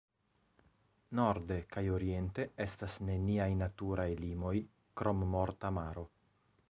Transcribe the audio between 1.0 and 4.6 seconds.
Norde kaj oriente estas neniaj naturaj limoj,